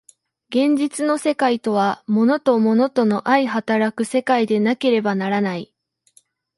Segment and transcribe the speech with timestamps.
[0.49, 5.71] 現実の世界とは物と物との相働く世界でなければならない。